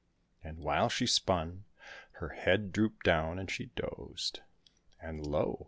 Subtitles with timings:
[0.43, 1.65] "And while she spun,
[2.13, 4.39] her head drooped down and she dozed.
[4.99, 5.59] And, lo